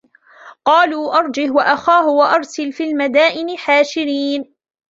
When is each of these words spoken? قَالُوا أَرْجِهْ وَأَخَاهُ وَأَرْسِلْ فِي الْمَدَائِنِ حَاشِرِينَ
قَالُوا 0.65 1.17
أَرْجِهْ 1.19 1.51
وَأَخَاهُ 1.51 2.07
وَأَرْسِلْ 2.09 2.71
فِي 2.71 2.83
الْمَدَائِنِ 2.83 3.57
حَاشِرِينَ 3.57 4.55